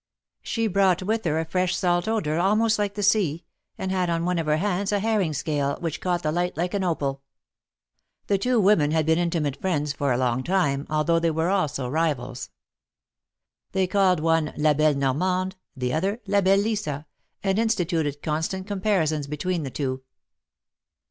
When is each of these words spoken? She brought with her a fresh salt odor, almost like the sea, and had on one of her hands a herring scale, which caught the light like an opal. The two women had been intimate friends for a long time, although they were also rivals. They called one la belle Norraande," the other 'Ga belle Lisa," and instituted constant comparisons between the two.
She 0.41 0.65
brought 0.65 1.03
with 1.03 1.25
her 1.25 1.37
a 1.39 1.45
fresh 1.45 1.75
salt 1.75 2.07
odor, 2.07 2.39
almost 2.39 2.79
like 2.79 2.95
the 2.95 3.03
sea, 3.03 3.45
and 3.77 3.91
had 3.91 4.09
on 4.09 4.25
one 4.25 4.39
of 4.39 4.47
her 4.47 4.57
hands 4.57 4.91
a 4.91 4.97
herring 4.97 5.31
scale, 5.31 5.77
which 5.79 6.01
caught 6.01 6.23
the 6.23 6.31
light 6.31 6.57
like 6.57 6.73
an 6.73 6.83
opal. 6.83 7.21
The 8.25 8.39
two 8.39 8.59
women 8.59 8.89
had 8.89 9.05
been 9.05 9.19
intimate 9.19 9.61
friends 9.61 9.93
for 9.93 10.11
a 10.11 10.17
long 10.17 10.41
time, 10.41 10.87
although 10.89 11.19
they 11.19 11.29
were 11.29 11.49
also 11.51 11.87
rivals. 11.87 12.49
They 13.73 13.85
called 13.85 14.19
one 14.21 14.53
la 14.57 14.73
belle 14.73 14.95
Norraande," 14.95 15.53
the 15.75 15.93
other 15.93 16.19
'Ga 16.27 16.41
belle 16.41 16.57
Lisa," 16.57 17.05
and 17.43 17.59
instituted 17.59 18.23
constant 18.23 18.65
comparisons 18.65 19.27
between 19.27 19.61
the 19.61 19.69
two. 19.69 20.01